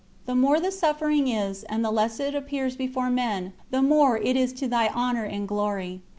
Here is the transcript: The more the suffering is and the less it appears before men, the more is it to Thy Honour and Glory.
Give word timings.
The 0.25 0.33
more 0.33 0.59
the 0.59 0.71
suffering 0.71 1.27
is 1.27 1.61
and 1.65 1.85
the 1.85 1.91
less 1.91 2.19
it 2.19 2.33
appears 2.33 2.75
before 2.75 3.11
men, 3.11 3.53
the 3.69 3.83
more 3.83 4.17
is 4.17 4.51
it 4.51 4.55
to 4.57 4.67
Thy 4.67 4.87
Honour 4.87 5.25
and 5.25 5.47
Glory. 5.47 6.01